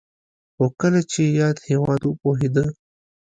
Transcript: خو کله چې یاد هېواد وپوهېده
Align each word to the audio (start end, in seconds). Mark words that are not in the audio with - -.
خو 0.55 0.65
کله 0.79 1.01
چې 1.11 1.21
یاد 1.39 1.57
هېواد 1.69 2.01
وپوهېده 2.03 2.65